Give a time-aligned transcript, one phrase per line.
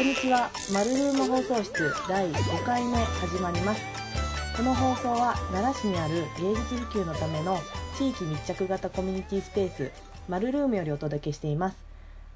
[0.00, 0.48] こんにちは。
[0.72, 3.82] マルルーム放送室第5回目始まります。
[4.56, 7.58] この放送は奈良市にある芸術普及のための
[7.98, 9.92] 地域密着型コミュニティスペース
[10.26, 11.76] マルルームよりお届けしています。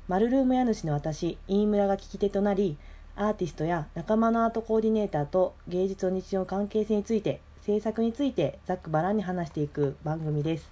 [0.08, 2.76] マルルーム家主の私、飯村が聞き手となり、
[3.16, 10.68] アーティストや仲間のアートコーディネーターと芸術と日常関係性について、制作についてざっくばらんに話していく番組です。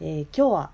[0.00, 0.70] えー今日は、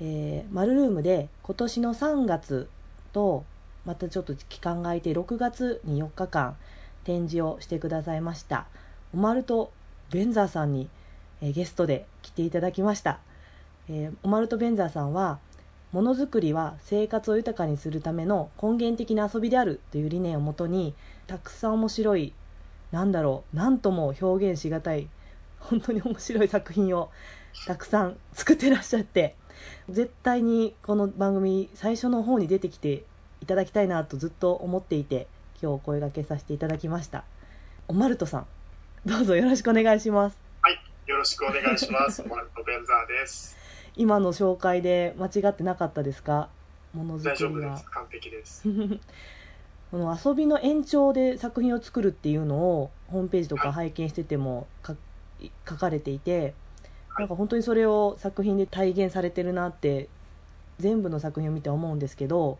[0.00, 2.70] えーマルルームで今年の3月
[3.12, 3.44] と
[3.88, 6.58] またちょっと期間が空いて6月に4日間
[7.04, 8.66] 展示をしてくださいました。
[9.14, 9.72] オマルト・
[10.10, 10.90] ベンザーさんに、
[11.40, 13.18] えーゲストで来ていただきました、
[13.88, 15.38] えーオマルト・ベンザーさんは
[15.92, 20.92] ものづくりは生活を豊かにするための根源的な遊びであるという理念をもとに
[21.26, 22.34] たくさん面白い
[22.92, 25.08] なんだろう何とも表現しがたい
[25.60, 27.08] 本当に面白い作品を
[27.66, 29.34] たくさん作ってらっしゃって
[29.88, 33.04] 絶対にこの番組最初の方に出てきて
[33.48, 35.26] ただきたいなとずっと思っていて
[35.60, 37.24] 今日お声掛けさせていただきました
[37.88, 38.46] おまるとさん
[39.06, 42.22] どうぞよろしくお願いしますはい、よろしくお願いします。
[42.28, 43.56] マルト・ベンザーです。
[43.96, 46.48] 今の紹介で間違ってなかったですか？
[46.92, 47.80] ものづ大くりは。
[47.90, 48.64] 完璧です。
[49.90, 54.94] この遊びの延長で作品を作るっていうのをホームページとか拝見しててもか
[55.66, 56.54] 書かれていてはい
[57.20, 60.08] なんか本当にそれを作品で体現されてるなって
[60.78, 62.58] 全部の作品を見て思うんですけど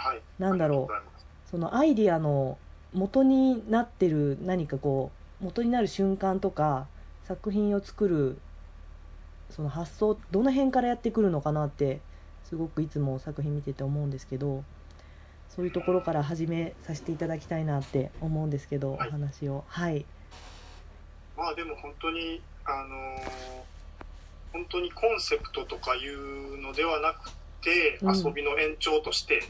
[0.00, 0.22] はい。
[0.38, 1.10] なんだろう。
[1.50, 2.58] そのアイディアの
[2.94, 6.86] 元になってる何かこう元になる瞬間とか
[7.24, 8.38] 作品を作る
[9.50, 12.00] その発想どの辺からやってくるのかなって
[12.48, 14.62] すごくいつも作品見てて思うんですけど
[15.54, 19.08] そういうところから始めさせていただきたいなって思うんですけど、はい。
[19.08, 19.64] お話を。
[19.66, 20.06] はい。
[21.36, 23.40] まあでも本当に、あのー
[24.52, 27.30] 本当にコンセプトとかいうのではなく
[27.62, 28.16] て、うん。
[28.16, 29.40] 遊びの延長として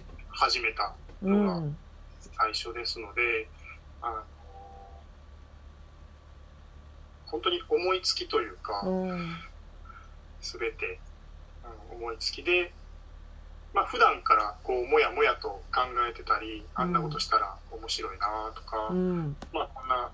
[0.40, 1.76] 始めたうのがん
[2.32, 3.46] 最初ですので、
[4.00, 4.22] あのー
[7.26, 9.36] 本当に思いつきというか、うん。
[10.40, 10.98] すべて
[11.62, 12.72] あの思いつきで、
[13.72, 19.36] まあ普段からこうもやもやと考えてたり、あんなことしたら面白いなとか、うん。
[19.52, 20.10] まあこんな、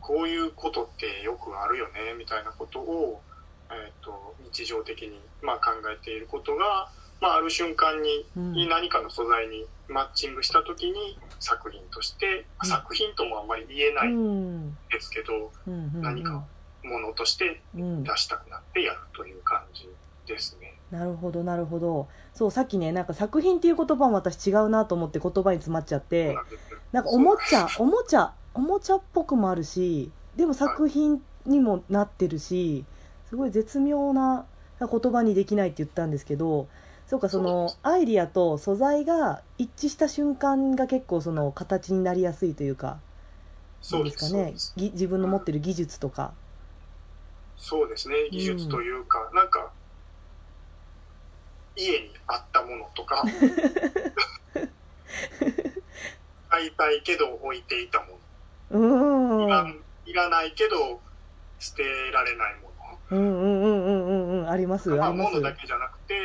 [0.00, 3.22] こういうことってよくあるよね、みたいなことを、
[3.70, 6.88] えっ、と、日常的に、まあ、考えていることが、
[7.20, 8.52] まあ、ある瞬間に、うん。
[8.52, 12.68] に何かの素材にマッチングしたときに作品として、うん。
[12.68, 14.08] 作品ともあんまり言えない
[14.90, 16.44] ですけど、うんうん何か
[16.84, 18.04] ものとしてうん。
[18.04, 19.88] 出したくなってやるという感じ
[20.26, 20.74] ですね。
[20.90, 22.08] なるほどなるほど。
[22.36, 26.36] そうさっきねなんか作品っていう言葉も私違うなと思って言葉に詰まっちゃって
[26.92, 32.84] なんかおもちゃおもちゃおもちゃっぽくもあるしでも作品にもなってるし
[33.30, 34.44] すごい絶妙な
[34.78, 36.68] 言葉にできないって言ったんですけど
[37.06, 43.00] そうかそのアイディアと素材が一致した瞬間が結構その形になりやすいというか。
[43.80, 44.18] そうです。
[44.18, 44.54] かね。
[44.76, 46.34] 自分の持ってる技術とか。
[47.56, 48.16] そうですね。
[48.30, 49.72] 技術というか、なんか、
[51.76, 53.22] 家にあったものとか、
[56.48, 58.06] 買いたいけど置いていたも
[58.70, 59.38] うーん。
[59.38, 61.02] の、いらんいらないけど
[61.58, 62.66] 捨てられないも
[63.10, 64.50] うんうんうんうんうんうん。
[64.50, 64.90] あります。
[65.00, 65.32] あ、あります。
[65.32, 66.20] ものだけじゃなくて、うん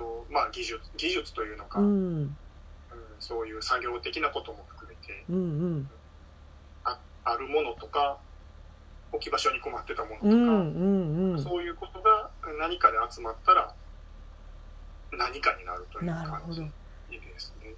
[0.00, 2.36] とまあ、技術技術というのか、ううんん
[3.18, 5.38] そういう作業的なことも含めてうんう
[5.76, 5.90] ん。
[6.84, 8.16] ああるものとか
[9.12, 11.42] 置き場所に困ってたものとか、うんうんうん。
[11.42, 13.74] そういうことが何かで集まったら
[15.12, 16.54] 何かになるというなるほど。
[16.56, 16.72] 感
[17.10, 17.74] じですね。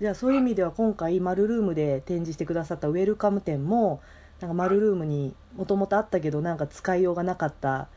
[0.00, 4.00] じゃあそういう意味では今回マルルームで展示してくださったウェルカム展も
[4.40, 7.88] なんかマルルームにもともとあったけどなんか使いようがなかった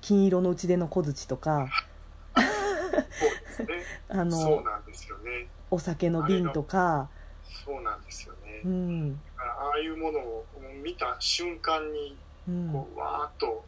[0.00, 1.68] 金色の打ち出の小槌とか
[4.08, 5.48] あそうのなんですよね。
[5.70, 7.08] お酒の瓶とか。
[7.64, 8.62] そうなんですよね。
[8.64, 9.12] うん。
[9.12, 10.44] だからああいうものを
[10.82, 12.16] 見た瞬間に
[12.48, 12.72] うん。
[12.72, 13.64] こうわーっと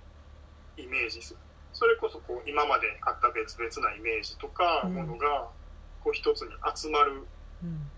[0.76, 1.40] イメージする。
[1.72, 4.94] それこそこう今まであった別々なイメージとかうん。
[4.94, 5.48] ものが
[6.02, 7.26] こう一つに集まる
[7.62, 7.90] うん。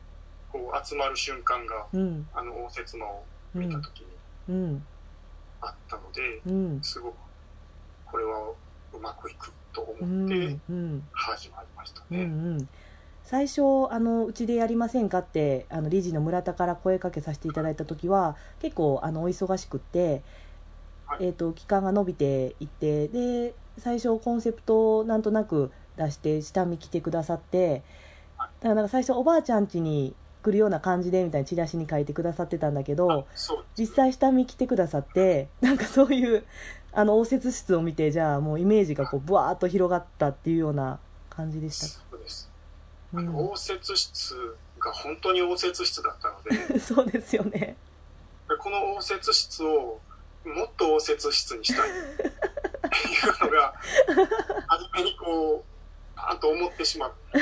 [0.51, 2.29] こう集まる瞬間がうん。
[2.35, 3.25] あの応接間を
[3.55, 4.07] うん見た時に
[4.49, 4.87] うん。
[5.61, 6.83] あったので、うん。
[6.83, 7.17] すごく
[8.07, 8.51] これは
[8.93, 12.25] うまくいくとう思ってんうん始まりましたうんうね。
[12.63, 12.69] ん。
[13.25, 20.23] 最初あのうちでやりませんかってあの理事の村田から声かけさせていただいた時は結構あのお忙しくって、
[21.07, 21.27] はい。
[21.27, 27.83] えー、と期間が伸びていってで最初コンセプトをなんとなく出して下見来てくださって
[28.39, 33.27] だからなんか最初おばあちゃん家に来るような感じでみたいなチラシに書いてくださってたんだけど
[33.79, 36.45] 実際下見来てくださってなんかそういう
[36.95, 40.99] あの応接室を見てじゃあもうイメージがこうブワーッと広がったっていうような
[41.31, 41.87] 感じでした。
[41.87, 42.51] そうです。
[43.15, 47.77] うん応接室が本当に応接室だったのでそうですよね。
[48.59, 50.01] この応接室を
[50.45, 51.91] もっと応接室にしたい。
[51.91, 53.75] っていうのが
[54.67, 55.63] 初めにこう
[56.15, 57.39] パーンと思ってしまって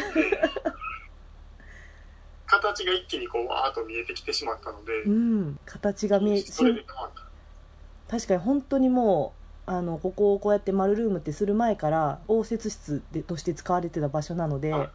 [2.46, 5.58] 形が一気にこうわーっと見えてきてしまったので、うん。
[5.64, 7.22] 形が見えそれで変わった。
[8.10, 14.90] 確かに本当にもうあのここをこうやって丸ルームってする前から応接室でとして使われてた場所なので、はい。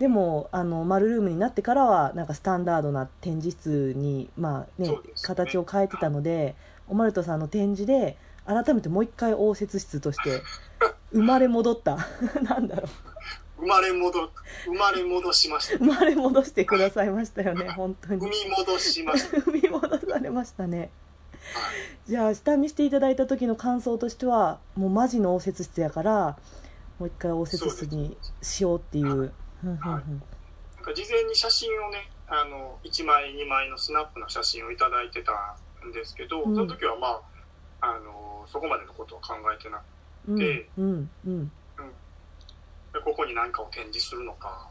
[0.00, 4.98] でもあの丸ルームになってからはなんかスタンダードな展示室に、まあねね。
[5.22, 6.54] 形を変えてたので
[6.88, 10.42] オマルトさんの展示で改めてもう一回応接室として
[11.12, 11.98] 生まれ戻った。
[12.42, 12.88] なんだろ
[13.58, 14.30] 生まれ戻
[14.64, 15.74] 生まれ戻しました。
[15.74, 18.20] う生まれ戻してくださいましたよね本当に。
[18.20, 19.36] 生み戻しました。
[19.40, 20.78] 踏み戻されましたね。
[20.78, 20.84] は
[21.50, 26.38] いじゃあ下見していただいた時の感想としてはもうマジの応接室やから
[26.98, 29.06] もう一回応接室にしようっていう。
[29.06, 29.32] ふん
[29.62, 29.88] ふんふん。
[29.88, 35.32] なんか事前に写真をねあの1枚2枚のスナップの写真をいただいてた
[35.86, 36.54] んですけど、うん。
[36.54, 37.20] その時はま
[37.80, 39.82] ああのそこまでのことは考えてなく
[40.28, 41.10] うんでうん。
[41.26, 41.52] うん。
[42.92, 44.68] てここに何かを展示するのか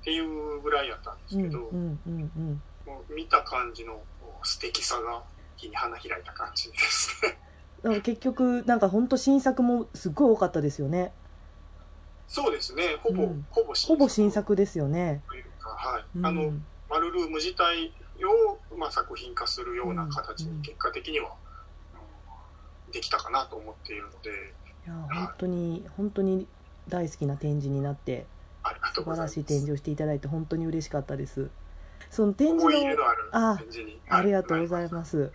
[0.00, 4.02] っていうぐらいやったんですうんけど、う見た感じの
[4.42, 7.20] 素敵さが一気に花開いた感じです
[7.84, 8.00] ね。
[8.00, 11.12] 結局なんか本当新作もすっごい多かったですよね。
[12.26, 12.96] そうですね。
[13.00, 13.46] ほぼ、うん。
[13.50, 16.04] ほぼ新ほぼ新作ですよね、というか、はい。
[16.16, 16.52] うん、あの
[16.88, 17.92] マルルーム自体
[18.72, 20.56] を、まあ、作品化するような形うん。
[20.58, 21.32] に結果的には、うん
[22.92, 24.30] できたかなと思っているので。
[24.84, 26.46] いや本当に本当に
[26.88, 28.26] 大好きな展示になって
[28.94, 31.48] 素晴らしい展示をしていただいて本当に嬉しかったです。
[32.10, 33.58] その展示ののあるあ
[34.10, 35.32] ありがとうございます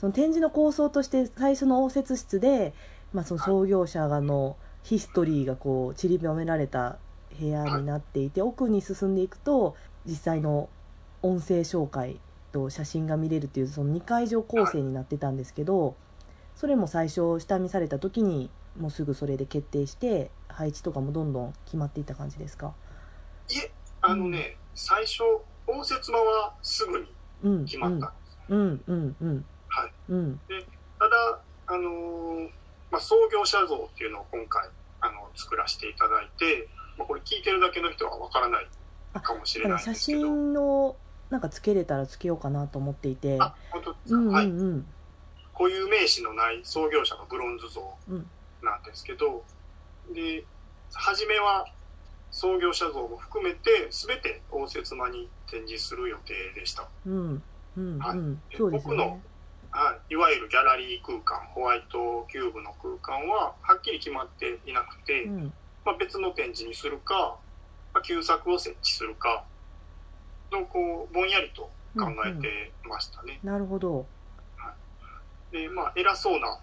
[0.00, 2.72] その展示の構想として最初の応接室で、
[3.12, 6.96] まあ、その創業者のヒストリーがこう散りばめられた
[7.38, 9.76] 部屋になっていて、奥に進んでいくと
[10.06, 10.70] 実際の
[11.20, 12.18] 音声紹介
[12.50, 15.96] と写真が見れるっていうその2会場構成になってたんですけど
[16.56, 18.48] それも最初下見された時に
[18.78, 22.72] もうすぐそれで決定して配置とかもどんどん決まっていった感じですか？
[23.50, 23.70] いえ
[24.00, 25.24] あのね、最初
[25.66, 27.06] 応接間はすぐに
[27.42, 29.44] うん決まったんです、うんうんうんはい
[30.10, 30.40] うん。
[30.98, 32.48] ただあのー
[32.90, 34.68] まあ、創業者像っていうのを今回
[35.00, 36.68] あの作らせていただいて、
[36.98, 38.66] まあ、これ聞いてるだけの人はわからない
[39.22, 40.20] かもしれないんですけど。
[40.20, 40.96] 真の
[41.30, 43.38] なんかつけれたらつけようかなと思っていて。
[43.40, 44.46] あ本当ですか、うんうんはい。
[44.46, 44.86] うん
[45.60, 48.26] 固有名詞のない創業者のブロンズ像うん
[48.62, 49.44] なんですけど、
[50.14, 50.42] で
[50.92, 51.66] 初めは
[52.30, 57.42] 創業者像も含めて全て応接間に展示する予定でした、うん。
[57.76, 57.98] うん。
[57.98, 58.18] はい。
[58.18, 59.20] うんそうで僕の
[60.08, 65.52] い、いわゆるギャラリー空間ホワイトキューブの空間ははっきり決まっていなくて、うん。
[65.84, 67.36] まあ、別の展示にするか、
[67.94, 69.44] まあ、旧作を設置するか
[70.52, 74.06] のこうぼんやりと考えてましたね、なるほど。
[75.52, 76.60] でまあ偉そうな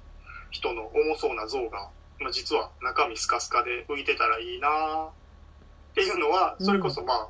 [0.50, 1.89] 人の重そうな像が、
[2.19, 7.27] まあ、実は中身スカスカで浮いてたらいいなっていうのはそれこそまあ、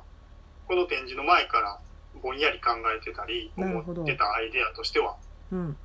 [0.68, 1.78] この展示の前から
[2.22, 5.16] ぼんやり考えてたり思ってたアイデアとしては
[5.52, 5.76] うん。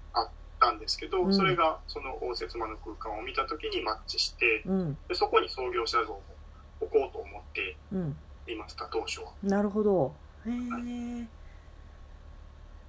[0.64, 1.34] たんですけど、うん。
[1.34, 4.98] それがその応接間の空間を見た時にマッチしてうん。
[5.10, 6.24] でそこに創業者像を
[6.80, 8.16] 置こうと思ってうん。
[8.48, 9.28] いました当初は。
[9.44, 10.16] なるほど。
[10.46, 11.28] へえ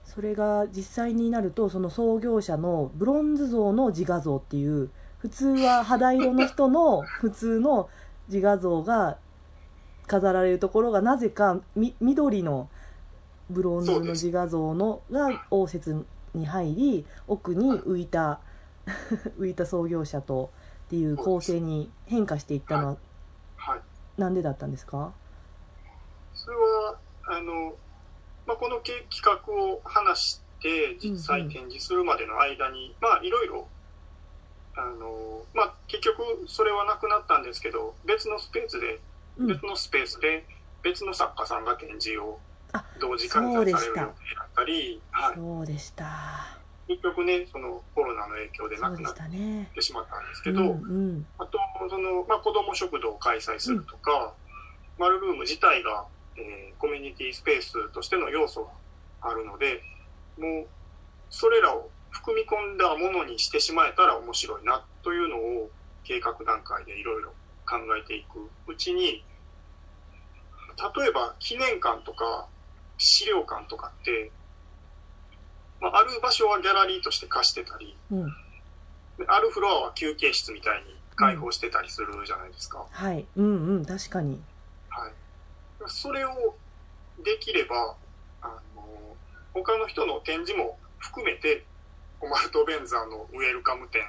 [0.05, 7.89] それが実際になるとその創業者のブロンズ像の自画像っていう普通は肌色の人の普通の
[8.29, 9.19] 自画像が
[10.07, 12.69] 飾られるところがなぜかみ緑の
[13.51, 18.41] ブロンズの自画像のが応接に入り奥に浮いた
[19.39, 20.51] 浮いた創業者と
[20.87, 22.97] っていう構成に変化していったのは
[23.57, 23.81] はい。
[24.21, 25.13] なんでだったんですか？
[26.35, 27.75] それはあの、
[28.47, 33.67] まあ、このけ企画を話して実際展示するまでの間に、まあいろいろ
[34.77, 39.01] あの、まあ、結局それはなくなったんですけど別のスペースで
[39.39, 39.47] うん。
[39.49, 40.45] 別のスペースで
[40.83, 42.54] 別の作家さんが展示をあ
[43.01, 44.13] 同時開催される予定だっ
[44.55, 46.59] たり、はい、そうでした。
[46.87, 49.15] 結局ねそのコロナの影響でなくなっ
[49.75, 51.27] てしまったんですけど、うんうん。
[51.39, 54.35] あとその、まあ、子ども食堂を開催するとか、
[54.99, 56.05] マルルーム自体が、
[56.37, 58.65] えーコミュニティスペースとしての要素
[59.23, 59.81] があるので
[60.39, 60.67] もう
[61.31, 65.71] それらを含み込んだものにしてしまえたら面白いなというのを
[66.05, 67.31] 計画段階でいろいろ
[67.67, 69.25] 考えていくうちに
[70.77, 72.49] 例えば記念館とか
[72.99, 74.31] 資料館とかって、
[75.81, 78.27] まあ、ある場所はギャラリーとして貸してたりうん
[79.19, 82.85] であるフロアは休憩室みたいに開放してたりするじゃないですか。
[82.91, 84.43] はいうんうん確かに
[84.89, 85.13] はい。
[85.87, 86.57] それを
[87.25, 87.95] できれば、
[88.43, 88.83] あの、
[89.53, 91.65] 他の人の展示も含めて、
[92.19, 94.07] コマルトベンザーのウェルカム展っ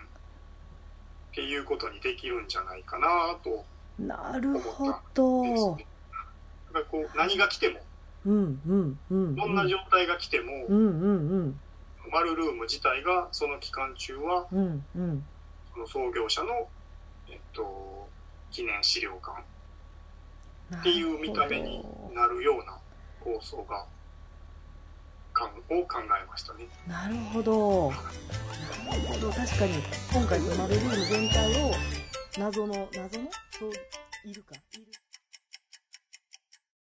[1.36, 3.66] ていうことにできるんじゃないかなと
[4.00, 5.44] なるほど。
[5.44, 5.86] ね。
[6.74, 7.80] だからこう何が来ても、
[8.26, 9.36] うんうんうん。
[9.36, 11.60] どんな状態が来ても、うんうんうん。
[12.12, 15.26] マルルーム自体がその期間中は、うんうん。
[15.74, 16.68] その創業者の、
[17.30, 18.08] えっと、
[18.52, 19.44] 記念資料館
[20.80, 22.78] っていう見た目になるような
[23.20, 23.86] 構想が、
[25.34, 25.52] かんを
[25.86, 26.68] 考えましたね。
[26.88, 27.92] なるほど。
[27.92, 29.32] なるほど。
[29.32, 31.74] 確かに、今回のマルルーム全体を、
[32.38, 33.30] 謎の、謎の？
[33.52, 33.72] そう、
[34.24, 34.56] いるか。
[34.56, 34.86] いる